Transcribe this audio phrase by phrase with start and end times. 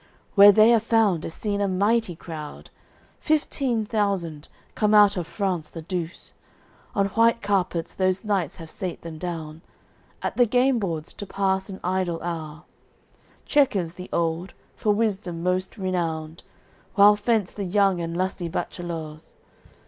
[0.33, 2.71] Where they are found, is seen a mighty crowd,
[3.19, 6.31] Fifteen thousand, come out of France the Douce.
[6.95, 9.61] On white carpets those knights have sate them down,
[10.23, 12.63] At the game boards to pass an idle hour;
[13.45, 16.41] Chequers the old, for wisdom most renowned,
[16.95, 19.35] While fence the young and lusty bachelours.